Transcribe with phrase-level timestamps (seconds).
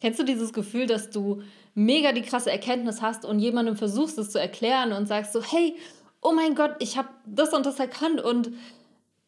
[0.00, 1.42] Kennst du dieses Gefühl, dass du
[1.74, 5.76] mega die krasse Erkenntnis hast und jemandem versuchst es zu erklären und sagst so, hey,
[6.22, 8.50] oh mein Gott, ich habe das und das erkannt und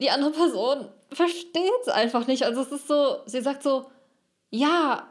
[0.00, 2.44] die andere Person versteht es einfach nicht.
[2.44, 3.86] Also es ist so, sie sagt so,
[4.50, 5.06] ja,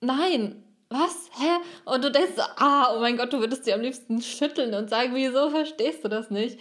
[0.00, 1.30] nein, was?
[1.38, 1.58] Hä?
[1.84, 5.14] Und du denkst ah, oh mein Gott, du würdest sie am liebsten schütteln und sagen,
[5.14, 6.60] wieso verstehst du das nicht?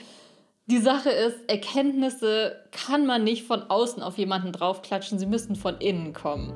[0.67, 5.77] Die Sache ist, Erkenntnisse kann man nicht von außen auf jemanden draufklatschen, sie müssen von
[5.77, 6.53] innen kommen.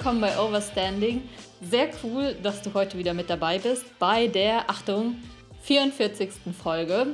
[0.00, 1.28] Willkommen bei Overstanding.
[1.60, 5.16] Sehr cool, dass du heute wieder mit dabei bist bei der, Achtung,
[5.60, 6.30] 44.
[6.58, 7.08] Folge.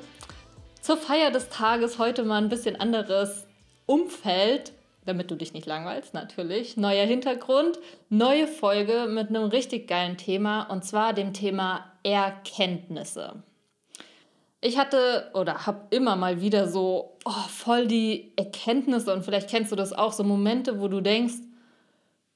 [0.83, 3.49] Zur Feier des Tages heute mal ein bisschen anderes
[3.87, 4.73] Umfeld,
[5.05, 6.77] damit du dich nicht langweilst, natürlich.
[6.77, 7.77] Neuer Hintergrund,
[8.09, 13.43] neue Folge mit einem richtig geilen Thema und zwar dem Thema Erkenntnisse.
[14.61, 19.73] Ich hatte oder habe immer mal wieder so oh, voll die Erkenntnisse und vielleicht kennst
[19.73, 21.35] du das auch, so Momente, wo du denkst,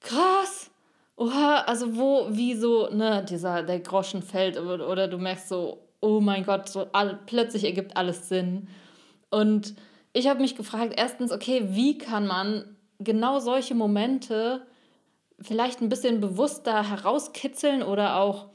[0.01, 0.71] krass.
[1.17, 5.79] Oha, also wo, wie so, ne, dieser, der Groschen fällt oder, oder du merkst so,
[6.01, 8.69] oh mein Gott, so all, plötzlich ergibt alles Sinn.
[9.31, 9.75] Und
[10.13, 14.67] ich habe mich gefragt, erstens, okay, wie kann man genau solche Momente
[15.41, 18.49] vielleicht ein bisschen bewusster herauskitzeln oder auch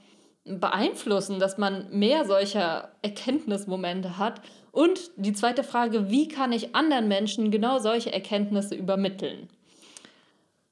[0.44, 4.42] beeinflussen, dass man mehr solcher Erkenntnismomente hat?
[4.72, 9.50] Und die zweite Frage, wie kann ich anderen Menschen genau solche Erkenntnisse übermitteln?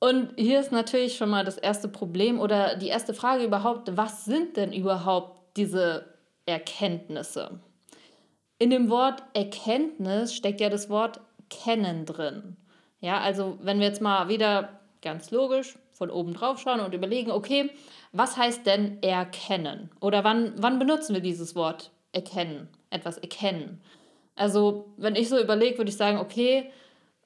[0.03, 4.25] Und hier ist natürlich schon mal das erste Problem oder die erste Frage überhaupt, was
[4.25, 6.03] sind denn überhaupt diese
[6.45, 7.61] Erkenntnisse?
[8.59, 12.57] In dem Wort Erkenntnis steckt ja das Wort kennen drin.
[12.99, 17.31] Ja, also wenn wir jetzt mal wieder ganz logisch von oben drauf schauen und überlegen,
[17.31, 17.71] okay,
[18.11, 19.89] was heißt denn erkennen?
[20.01, 23.81] Oder wann, wann benutzen wir dieses Wort erkennen, etwas erkennen?
[24.35, 26.69] Also, wenn ich so überlege, würde ich sagen, okay,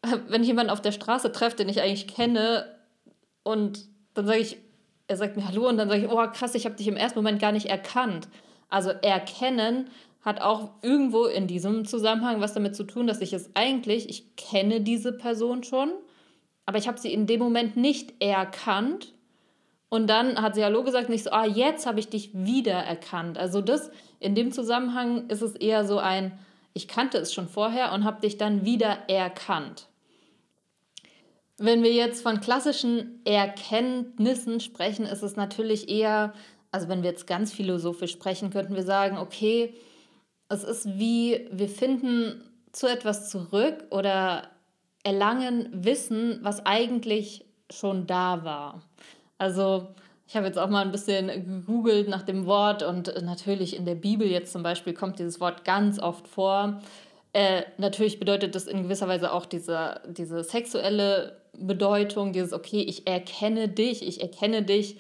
[0.28, 2.77] wenn ich jemanden auf der Straße treffe, den ich eigentlich kenne,
[3.48, 4.58] und dann sage ich,
[5.08, 7.18] er sagt mir Hallo und dann sage ich, oh krass, ich habe dich im ersten
[7.18, 8.28] Moment gar nicht erkannt.
[8.68, 9.90] Also erkennen
[10.22, 14.36] hat auch irgendwo in diesem Zusammenhang was damit zu tun, dass ich es eigentlich, ich
[14.36, 15.94] kenne diese Person schon,
[16.66, 19.14] aber ich habe sie in dem Moment nicht erkannt.
[19.88, 23.38] Und dann hat sie Hallo gesagt, nicht so, ah, jetzt habe ich dich wiedererkannt.
[23.38, 26.38] Also das, in dem Zusammenhang ist es eher so ein,
[26.74, 29.88] ich kannte es schon vorher und habe dich dann wieder erkannt.
[31.60, 36.34] Wenn wir jetzt von klassischen Erkenntnissen sprechen, ist es natürlich eher,
[36.72, 39.74] also wenn wir jetzt ganz philosophisch sprechen, könnten wir sagen, okay,
[40.50, 44.44] es ist wie, wir finden zu etwas zurück oder
[45.04, 48.84] erlangen Wissen, was eigentlich schon da war.
[49.40, 49.88] Also
[50.28, 53.96] ich habe jetzt auch mal ein bisschen gegoogelt nach dem Wort und natürlich in der
[53.96, 56.82] Bibel jetzt zum Beispiel kommt dieses Wort ganz oft vor.
[57.34, 63.08] Äh, natürlich bedeutet das in gewisser Weise auch diese, diese sexuelle Bedeutung, dieses, okay, ich
[63.08, 64.98] erkenne dich, ich erkenne dich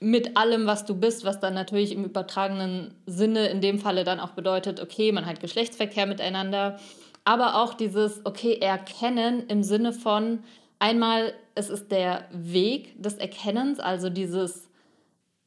[0.00, 4.20] mit allem, was du bist, was dann natürlich im übertragenen Sinne in dem Falle dann
[4.20, 6.78] auch bedeutet, okay, man hat Geschlechtsverkehr miteinander,
[7.24, 10.40] aber auch dieses, okay, erkennen im Sinne von
[10.78, 14.68] einmal, es ist der Weg des Erkennens, also dieses,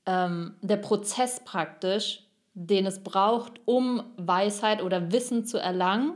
[0.08, 6.14] ähm, der Prozess praktisch, den es braucht, um Weisheit oder Wissen zu erlangen.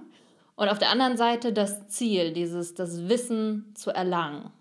[0.56, 4.51] Und auf der anderen Seite das Ziel, dieses, das Wissen zu erlangen.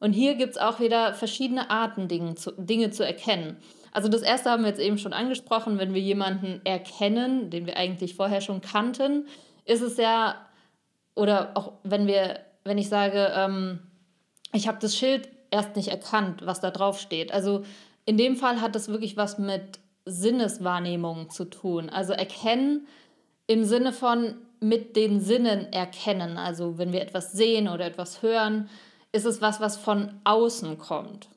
[0.00, 3.56] Und hier gibt es auch wieder verschiedene Arten, Dinge zu, Dinge zu erkennen.
[3.92, 7.76] Also das erste haben wir jetzt eben schon angesprochen, wenn wir jemanden erkennen, den wir
[7.76, 9.26] eigentlich vorher schon kannten,
[9.64, 10.34] ist es ja,
[11.14, 13.78] oder auch wenn wir, wenn ich sage, ähm,
[14.52, 17.32] ich habe das Schild erst nicht erkannt, was da drauf steht.
[17.32, 17.64] Also
[18.04, 21.88] in dem Fall hat das wirklich was mit Sinneswahrnehmung zu tun.
[21.88, 22.86] Also erkennen
[23.46, 24.34] im Sinne von
[24.64, 26.38] mit den Sinnen erkennen.
[26.38, 28.68] Also wenn wir etwas sehen oder etwas hören,
[29.12, 31.28] ist es was, was von außen kommt.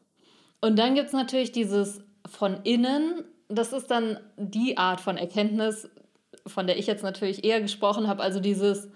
[0.62, 3.26] Und dann gibt es natürlich dieses von innen.
[3.50, 5.90] Das ist dann die Art von Erkenntnis,
[6.46, 8.90] von der ich jetzt natürlich eher gesprochen habe, also dieses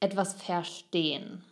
[0.00, 1.44] etwas verstehen.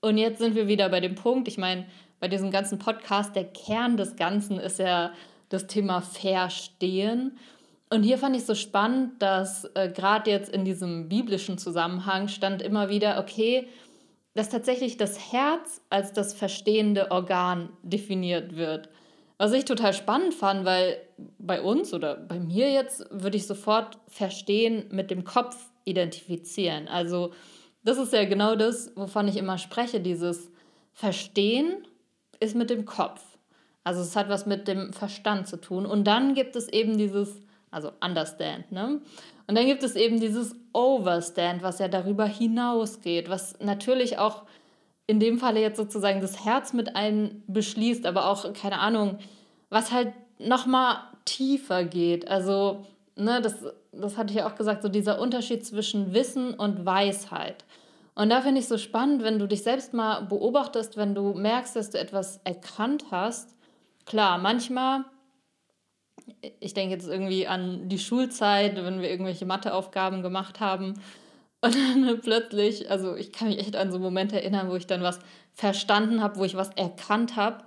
[0.00, 1.86] Und jetzt sind wir wieder bei dem Punkt, ich meine,
[2.18, 5.12] bei diesem ganzen Podcast, der Kern des Ganzen ist ja
[5.48, 7.38] das Thema Verstehen.
[7.92, 12.62] Und hier fand ich so spannend, dass äh, gerade jetzt in diesem biblischen Zusammenhang stand
[12.62, 13.68] immer wieder, okay,
[14.34, 18.88] dass tatsächlich das Herz als das verstehende Organ definiert wird.
[19.38, 20.98] Was ich total spannend fand, weil
[21.38, 26.86] bei uns oder bei mir jetzt würde ich sofort verstehen mit dem Kopf identifizieren.
[26.86, 27.32] Also
[27.82, 30.50] das ist ja genau das, wovon ich immer spreche, dieses
[30.92, 31.86] Verstehen
[32.38, 33.22] ist mit dem Kopf.
[33.82, 35.86] Also es hat was mit dem Verstand zu tun.
[35.86, 37.40] Und dann gibt es eben dieses,
[37.70, 39.00] also Understand, ne?
[39.46, 44.42] Und dann gibt es eben dieses Overstand, was ja darüber hinausgeht, was natürlich auch
[45.06, 49.18] in dem Falle jetzt sozusagen das Herz mit einem beschließt, aber auch, keine Ahnung,
[49.68, 52.28] was halt nochmal tiefer geht.
[52.28, 52.86] Also,
[53.16, 53.56] ne, das,
[53.90, 57.64] das hatte ich ja auch gesagt, so dieser Unterschied zwischen Wissen und Weisheit.
[58.14, 61.74] Und da finde ich so spannend, wenn du dich selbst mal beobachtest, wenn du merkst,
[61.74, 63.56] dass du etwas erkannt hast.
[64.06, 65.04] Klar, manchmal,
[66.60, 70.94] ich denke jetzt irgendwie an die Schulzeit, wenn wir irgendwelche Matheaufgaben gemacht haben
[71.60, 75.02] und dann plötzlich, also ich kann mich echt an so Momente erinnern, wo ich dann
[75.02, 75.18] was
[75.52, 77.64] verstanden habe, wo ich was erkannt habe,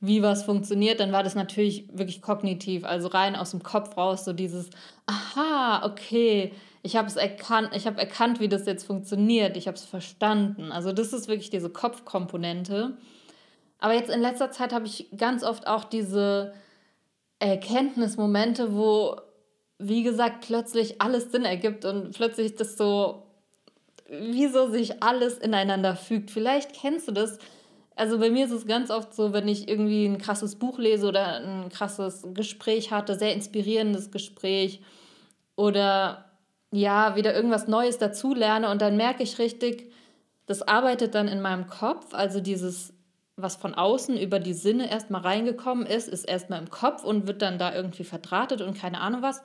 [0.00, 4.24] wie was funktioniert, dann war das natürlich wirklich kognitiv, also rein aus dem Kopf raus,
[4.24, 4.70] so dieses,
[5.06, 6.52] aha, okay,
[6.82, 10.72] ich habe es erkannt, ich habe erkannt, wie das jetzt funktioniert, ich habe es verstanden.
[10.72, 12.96] Also das ist wirklich diese Kopfkomponente.
[13.78, 16.54] Aber jetzt in letzter Zeit habe ich ganz oft auch diese
[17.40, 19.16] Erkenntnismomente, wo,
[19.78, 23.24] wie gesagt, plötzlich alles Sinn ergibt und plötzlich das so
[24.10, 26.30] wieso sich alles ineinander fügt.
[26.30, 27.38] Vielleicht kennst du das.
[27.94, 31.06] Also bei mir ist es ganz oft so, wenn ich irgendwie ein krasses Buch lese
[31.06, 34.80] oder ein krasses Gespräch hatte, sehr inspirierendes Gespräch
[35.54, 36.24] oder
[36.72, 39.92] ja, wieder irgendwas Neues dazulerne und dann merke ich richtig,
[40.46, 42.92] das arbeitet dann in meinem Kopf, also dieses
[43.42, 47.42] was von außen über die Sinne erstmal reingekommen ist, ist erstmal im Kopf und wird
[47.42, 49.42] dann da irgendwie verdrahtet und keine Ahnung was.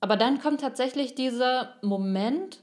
[0.00, 2.60] Aber dann kommt tatsächlich dieser Moment,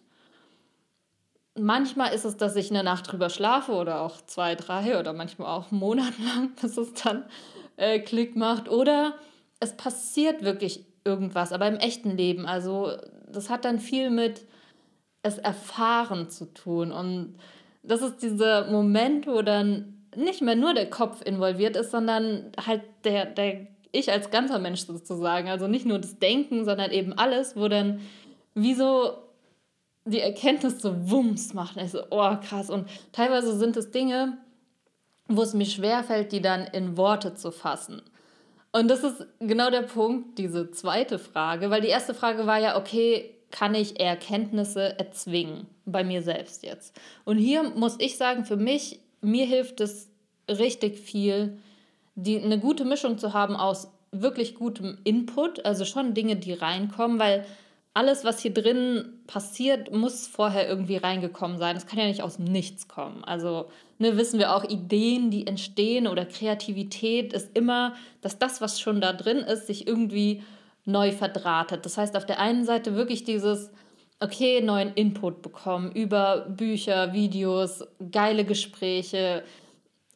[1.56, 5.50] Manchmal ist es, dass ich eine Nacht drüber schlafe oder auch zwei, drei oder manchmal
[5.50, 7.26] auch monatelang, bis es dann
[7.78, 8.70] äh, Klick macht.
[8.70, 9.14] Oder
[9.60, 12.48] es passiert wirklich irgendwas, aber im echten Leben.
[12.48, 12.92] Also
[13.32, 14.46] das hat dann viel mit
[15.22, 16.92] es erfahren zu tun.
[16.92, 17.36] Und
[17.84, 22.82] das ist dieser Moment, wo dann nicht mehr nur der Kopf involviert ist, sondern halt
[23.04, 25.50] der, der ich als ganzer Mensch sozusagen.
[25.50, 28.02] Also nicht nur das Denken, sondern eben alles, wo dann
[28.56, 29.14] wie so
[30.06, 31.78] die Erkenntnis so Wumms macht.
[31.78, 32.70] Ich so, oh krass.
[32.70, 34.38] Und teilweise sind es Dinge,
[35.28, 38.02] wo es mir schwerfällt, die dann in Worte zu fassen.
[38.72, 42.78] Und das ist genau der Punkt, diese zweite Frage, weil die erste Frage war ja,
[42.78, 47.00] okay, kann ich Erkenntnisse erzwingen, bei mir selbst jetzt.
[47.24, 50.10] Und hier muss ich sagen, für mich, mir hilft es
[50.50, 51.58] richtig viel,
[52.16, 57.20] die, eine gute Mischung zu haben aus wirklich gutem Input, also schon Dinge, die reinkommen,
[57.20, 57.46] weil
[57.96, 61.76] alles, was hier drin passiert, muss vorher irgendwie reingekommen sein.
[61.76, 63.24] Das kann ja nicht aus dem Nichts kommen.
[63.24, 68.80] Also ne, wissen wir auch, Ideen, die entstehen oder Kreativität ist immer, dass das, was
[68.80, 70.44] schon da drin ist, sich irgendwie
[70.86, 71.86] neu verdrahtet.
[71.86, 73.72] Das heißt, auf der einen Seite wirklich dieses,
[74.24, 79.44] okay, neuen Input bekommen über Bücher, Videos, geile Gespräche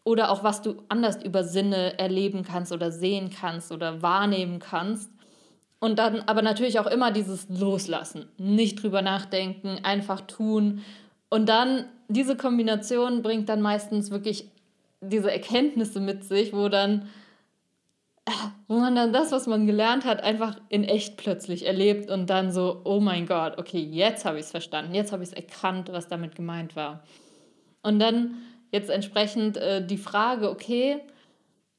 [0.03, 5.11] oder auch was du anders über Sinne erleben kannst oder sehen kannst oder wahrnehmen kannst.
[5.79, 10.83] Und dann aber natürlich auch immer dieses Loslassen, nicht drüber nachdenken, einfach tun.
[11.29, 14.49] Und dann diese Kombination bringt dann meistens wirklich
[15.01, 17.09] diese Erkenntnisse mit sich, wo dann,
[18.67, 22.51] wo man dann das, was man gelernt hat, einfach in echt plötzlich erlebt und dann
[22.51, 25.91] so, oh mein Gott, okay, jetzt habe ich es verstanden, jetzt habe ich es erkannt,
[25.91, 27.03] was damit gemeint war.
[27.83, 28.35] Und dann
[28.71, 30.99] jetzt entsprechend äh, die Frage, okay,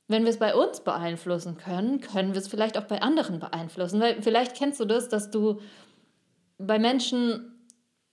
[0.08, 4.00] wenn wir es bei uns beeinflussen können, können wir es vielleicht auch bei anderen beeinflussen.
[4.00, 5.60] Weil vielleicht kennst du das, dass du
[6.56, 7.66] bei Menschen,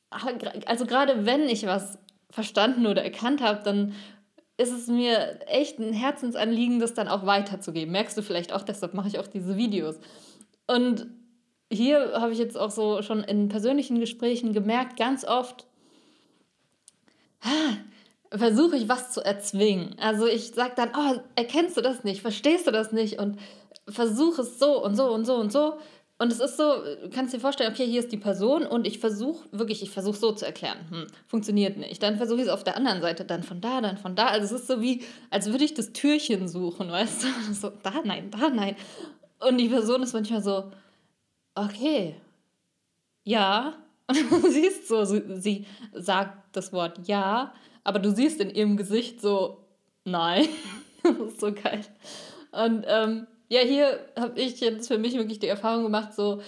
[0.10, 1.98] also gerade wenn ich was
[2.30, 3.94] verstanden oder erkannt habe, dann
[4.58, 7.92] ist es mir echt ein Herzensanliegen, das dann auch weiterzugeben.
[7.92, 10.00] Merkst du vielleicht auch, deshalb mache ich auch diese Videos.
[10.68, 11.08] Und
[11.72, 15.68] hier habe ich jetzt auch so schon in persönlichen Gesprächen gemerkt, ganz oft,
[18.32, 19.96] versuche ich was zu erzwingen.
[20.00, 23.38] Also ich sage dann, oh, erkennst du das nicht, verstehst du das nicht und
[23.88, 25.78] versuche es so und so und so und so.
[26.18, 26.64] Und es ist so,
[27.02, 30.18] du kannst dir vorstellen, okay, hier ist die Person und ich versuche wirklich, ich versuche
[30.18, 30.78] so zu erklären.
[30.90, 32.02] Hm, funktioniert nicht.
[32.02, 34.28] Dann versuche ich es auf der anderen Seite, dann von da, dann von da.
[34.28, 37.28] Also es ist so wie, als würde ich das Türchen suchen, weißt du?
[37.54, 38.76] So, da, nein, da, nein.
[39.40, 40.72] Und die Person ist manchmal so,
[41.54, 42.16] okay,
[43.24, 43.76] ja.
[44.08, 47.54] Und du siehst so, sie, sie sagt das Wort ja
[47.86, 49.64] aber du siehst in ihrem Gesicht so,
[50.04, 50.50] nein.
[51.04, 51.86] das ist so geil.
[52.52, 56.42] Und ähm, ja, hier habe ich jetzt für mich wirklich die Erfahrung gemacht, so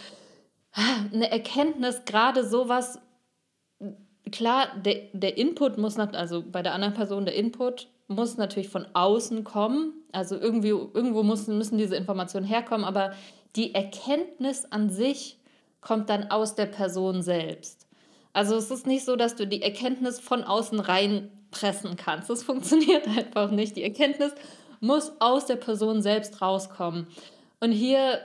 [1.11, 2.99] eine Erkenntnis, gerade sowas,
[4.31, 8.69] klar, der, der Input muss nach, also bei der anderen Person der Input muss natürlich
[8.69, 9.93] von außen kommen.
[10.11, 13.13] Also irgendwie, irgendwo müssen, müssen diese Informationen herkommen, aber
[13.55, 15.39] die Erkenntnis an sich
[15.81, 17.87] kommt dann aus der Person selbst.
[18.33, 22.29] Also es ist nicht so, dass du die Erkenntnis von außen reinpressen kannst.
[22.29, 23.75] Das funktioniert einfach nicht.
[23.75, 24.33] Die Erkenntnis
[24.79, 27.07] muss aus der Person selbst rauskommen.
[27.59, 28.19] Und hier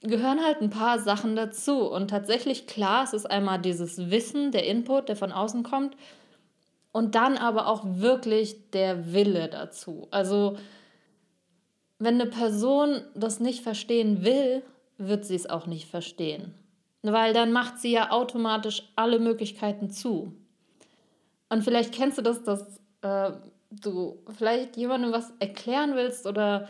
[0.00, 1.90] gehören halt ein paar Sachen dazu.
[1.90, 5.96] Und tatsächlich, klar, es ist einmal dieses Wissen, der Input, der von außen kommt.
[6.92, 10.06] Und dann aber auch wirklich der Wille dazu.
[10.10, 10.56] Also,
[11.98, 14.62] wenn eine Person das nicht verstehen will,
[14.98, 16.54] wird sie es auch nicht verstehen.
[17.02, 20.34] Weil dann macht sie ja automatisch alle Möglichkeiten zu.
[21.48, 23.32] Und vielleicht kennst du das, dass äh,
[23.80, 26.68] du vielleicht jemandem was erklären willst oder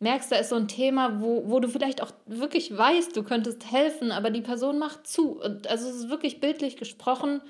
[0.00, 3.70] merkst, da ist so ein Thema, wo, wo du vielleicht auch wirklich weißt, du könntest
[3.70, 5.40] helfen, aber die Person macht zu.
[5.40, 7.40] Und also es ist wirklich bildlich gesprochen,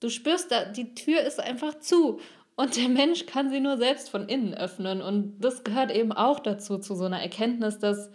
[0.00, 2.20] du spürst da, die Tür ist einfach zu.
[2.56, 5.02] Und der Mensch kann sie nur selbst von innen öffnen.
[5.02, 8.10] Und das gehört eben auch dazu, zu so einer Erkenntnis, dass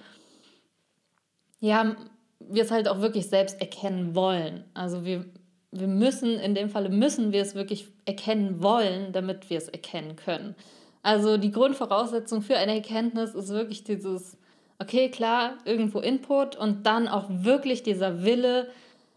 [1.60, 1.96] ja,
[2.40, 4.64] wir es halt auch wirklich selbst erkennen wollen.
[4.74, 5.26] Also wir,
[5.72, 10.16] wir müssen, in dem Falle müssen wir es wirklich erkennen wollen, damit wir es erkennen
[10.16, 10.56] können.
[11.04, 14.38] Also die Grundvoraussetzung für eine Erkenntnis ist wirklich dieses,
[14.80, 18.70] okay, klar, irgendwo Input und dann auch wirklich dieser Wille,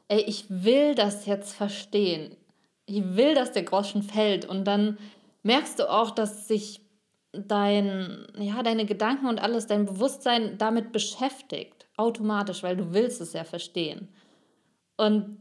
[0.08, 2.36] ey, ich will das jetzt verstehen.
[2.86, 4.98] Ich will, dass der Groschen fällt und dann
[5.42, 6.80] merkst du auch, dass sich
[7.32, 13.32] dein, ja, deine Gedanken und alles, dein Bewusstsein damit beschäftigt, automatisch, weil du willst es
[13.32, 14.08] ja verstehen.
[14.96, 15.38] Und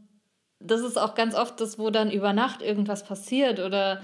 [0.64, 4.02] das ist auch ganz oft das, wo dann über Nacht irgendwas passiert oder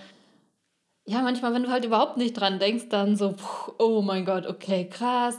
[1.06, 3.34] ja, manchmal, wenn du halt überhaupt nicht dran denkst, dann so,
[3.78, 5.38] oh mein Gott, okay, krass,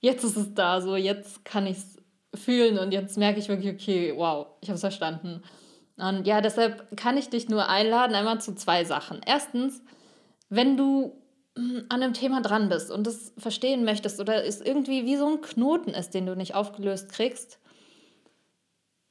[0.00, 1.96] jetzt ist es da, so, jetzt kann ich es
[2.40, 5.42] fühlen und jetzt merke ich wirklich, okay, wow, ich habe es verstanden.
[5.96, 9.20] Und ja, deshalb kann ich dich nur einladen, einmal zu zwei Sachen.
[9.26, 9.82] Erstens,
[10.48, 11.20] wenn du
[11.56, 15.26] hm, an einem Thema dran bist und das verstehen möchtest oder es irgendwie wie so
[15.26, 17.58] ein Knoten ist, den du nicht aufgelöst kriegst,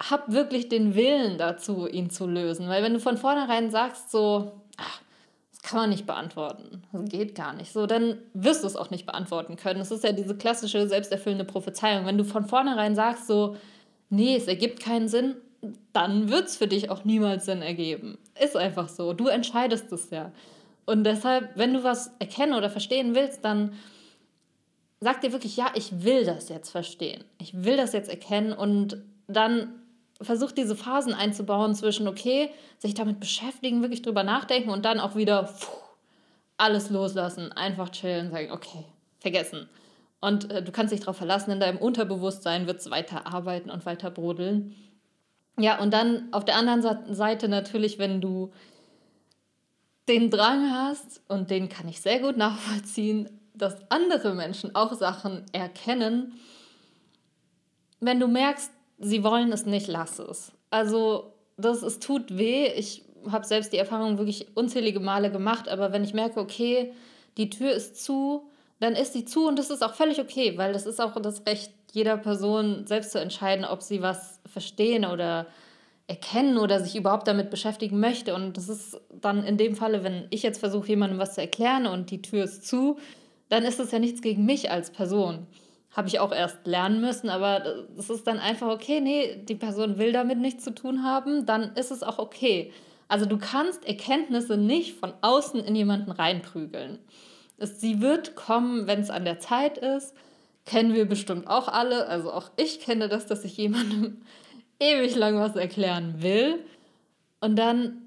[0.09, 2.67] hab wirklich den Willen dazu, ihn zu lösen.
[2.67, 5.01] Weil wenn du von vornherein sagst, so, ach,
[5.63, 6.83] kann man nicht beantworten.
[6.91, 7.71] Das geht gar nicht.
[7.71, 9.79] So, dann wirst du es auch nicht beantworten können.
[9.79, 12.05] Das ist ja diese klassische selbsterfüllende Prophezeiung.
[12.05, 13.55] Wenn du von vornherein sagst, so,
[14.09, 15.35] nee, es ergibt keinen Sinn,
[15.93, 18.17] dann wird es für dich auch niemals Sinn ergeben.
[18.39, 19.13] Ist einfach so.
[19.13, 20.31] Du entscheidest es ja.
[20.85, 23.73] Und deshalb, wenn du was erkennen oder verstehen willst, dann
[24.99, 27.23] sag dir wirklich, ja, ich will das jetzt verstehen.
[27.37, 29.80] Ich will das jetzt erkennen und dann
[30.21, 35.15] versucht diese Phasen einzubauen zwischen, okay, sich damit beschäftigen, wirklich drüber nachdenken und dann auch
[35.15, 35.71] wieder pfuh,
[36.57, 38.85] alles loslassen, einfach chillen, sagen, okay,
[39.19, 39.67] vergessen.
[40.19, 43.85] Und äh, du kannst dich darauf verlassen, in deinem Unterbewusstsein wird es weiter arbeiten und
[43.85, 44.75] weiter brodeln.
[45.57, 46.81] Ja, und dann auf der anderen
[47.13, 48.51] Seite natürlich, wenn du
[50.07, 55.45] den Drang hast, und den kann ich sehr gut nachvollziehen, dass andere Menschen auch Sachen
[55.51, 56.33] erkennen,
[57.99, 58.71] wenn du merkst,
[59.01, 60.51] sie wollen es nicht, lass es.
[60.69, 62.67] Also, das, es tut weh.
[62.67, 66.93] Ich habe selbst die Erfahrung wirklich unzählige Male gemacht, aber wenn ich merke, okay,
[67.37, 70.73] die Tür ist zu, dann ist sie zu und das ist auch völlig okay, weil
[70.73, 75.45] das ist auch das Recht jeder Person, selbst zu entscheiden, ob sie was verstehen oder
[76.07, 78.33] erkennen oder sich überhaupt damit beschäftigen möchte.
[78.33, 81.85] Und das ist dann in dem Falle, wenn ich jetzt versuche, jemandem was zu erklären
[81.85, 82.97] und die Tür ist zu,
[83.49, 85.47] dann ist es ja nichts gegen mich als Person
[85.91, 89.97] habe ich auch erst lernen müssen, aber es ist dann einfach okay, nee, die Person
[89.97, 92.71] will damit nichts zu tun haben, dann ist es auch okay.
[93.09, 96.97] Also du kannst Erkenntnisse nicht von außen in jemanden reinprügeln.
[97.57, 100.15] Es, sie wird kommen, wenn es an der Zeit ist.
[100.65, 102.07] Kennen wir bestimmt auch alle.
[102.07, 104.21] Also auch ich kenne das, dass ich jemandem
[104.79, 106.63] ewig lang was erklären will.
[107.41, 108.01] Und dann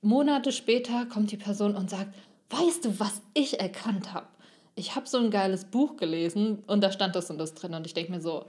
[0.00, 2.12] Monate später kommt die Person und sagt,
[2.50, 4.26] weißt du, was ich erkannt habe?
[4.74, 7.86] Ich habe so ein geiles Buch gelesen und da stand das und das drin und
[7.86, 8.44] ich denke mir so,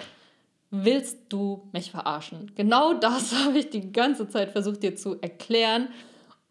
[0.71, 2.51] willst du mich verarschen?
[2.55, 5.89] Genau das habe ich die ganze Zeit versucht dir zu erklären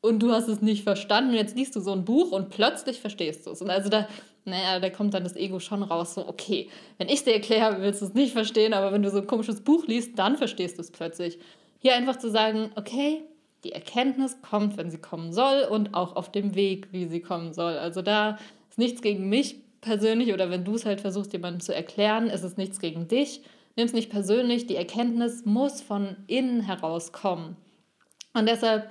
[0.00, 3.46] und du hast es nicht verstanden jetzt liest du so ein Buch und plötzlich verstehst
[3.46, 3.62] du es.
[3.62, 4.08] Und also da,
[4.44, 7.80] naja, da kommt dann das Ego schon raus, so, okay, wenn ich es dir erkläre,
[7.80, 10.78] willst du es nicht verstehen, aber wenn du so ein komisches Buch liest, dann verstehst
[10.78, 11.38] du es plötzlich.
[11.78, 13.22] Hier einfach zu sagen, okay,
[13.64, 17.52] die Erkenntnis kommt, wenn sie kommen soll und auch auf dem Weg, wie sie kommen
[17.52, 17.78] soll.
[17.78, 18.38] Also da
[18.72, 22.42] ist nichts gegen mich persönlich oder wenn du es halt versuchst, jemandem zu erklären, ist
[22.42, 23.42] es nichts gegen dich.
[23.76, 24.66] Nimm es nicht persönlich.
[24.66, 27.56] Die Erkenntnis muss von innen herauskommen.
[28.32, 28.90] Und deshalb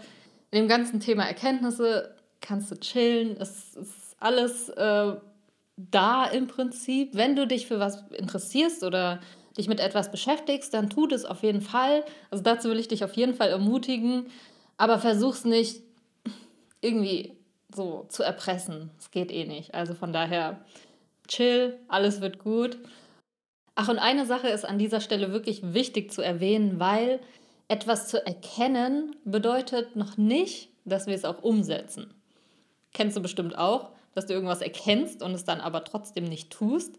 [0.51, 3.37] in dem ganzen Thema Erkenntnisse kannst du chillen.
[3.39, 5.13] Es ist alles äh,
[5.77, 7.15] da im Prinzip.
[7.15, 9.19] Wenn du dich für was interessierst oder
[9.57, 12.05] dich mit etwas beschäftigst, dann tu das auf jeden Fall.
[12.29, 14.27] Also dazu will ich dich auf jeden Fall ermutigen.
[14.77, 15.81] Aber versuch's nicht
[16.81, 17.40] irgendwie
[17.75, 18.91] so zu erpressen.
[18.99, 19.73] Es geht eh nicht.
[19.73, 20.63] Also von daher,
[21.27, 22.77] chill, alles wird gut.
[23.75, 27.19] Ach, und eine Sache ist an dieser Stelle wirklich wichtig zu erwähnen, weil
[27.67, 32.13] etwas zu erkennen bedeutet noch nicht, dass wir es auch umsetzen.
[32.93, 36.97] Kennst du bestimmt auch, dass du irgendwas erkennst und es dann aber trotzdem nicht tust.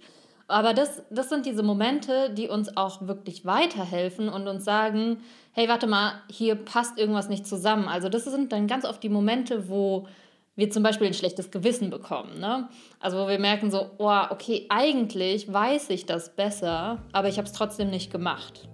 [0.49, 5.19] Aber das, das sind diese Momente, die uns auch wirklich weiterhelfen und uns sagen,
[5.53, 7.89] hey, warte mal, hier passt irgendwas nicht zusammen.
[7.89, 10.09] Also das sind dann ganz oft die Momente, wo
[10.55, 12.39] wir zum Beispiel ein schlechtes Gewissen bekommen.
[12.39, 12.69] Ne?
[13.01, 17.47] Also wo wir merken so, oh, okay, eigentlich weiß ich das besser, aber ich habe
[17.47, 18.69] es trotzdem nicht gemacht.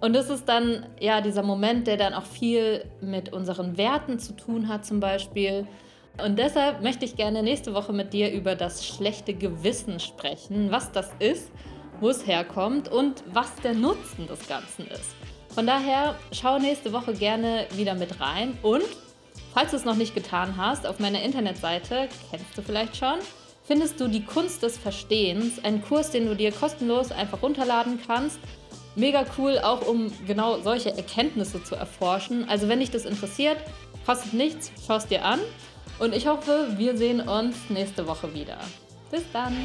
[0.00, 4.36] Und das ist dann ja dieser Moment, der dann auch viel mit unseren Werten zu
[4.36, 5.66] tun hat zum Beispiel.
[6.22, 10.92] Und deshalb möchte ich gerne nächste Woche mit dir über das schlechte Gewissen sprechen, was
[10.92, 11.50] das ist,
[12.00, 15.14] wo es herkommt und was der Nutzen des Ganzen ist.
[15.48, 18.84] Von daher schau nächste Woche gerne wieder mit rein und
[19.56, 23.14] falls du es noch nicht getan hast, auf meiner Internetseite, kennst du vielleicht schon,
[23.64, 28.38] findest du die Kunst des Verstehens, einen Kurs, den du dir kostenlos einfach runterladen kannst.
[28.96, 32.46] Mega cool, auch um genau solche Erkenntnisse zu erforschen.
[32.50, 33.56] Also wenn dich das interessiert,
[34.04, 35.40] kostet nichts, schau es dir an.
[35.98, 38.58] Und ich hoffe, wir sehen uns nächste Woche wieder.
[39.10, 39.56] Bis dann!